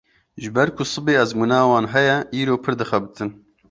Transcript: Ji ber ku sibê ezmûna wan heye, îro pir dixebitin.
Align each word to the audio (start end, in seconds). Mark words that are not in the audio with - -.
Ji 0.41 0.49
ber 0.55 0.69
ku 0.75 0.83
sibê 0.91 1.13
ezmûna 1.23 1.59
wan 1.69 1.85
heye, 1.93 2.17
îro 2.39 2.55
pir 2.63 2.73
dixebitin. 2.79 3.29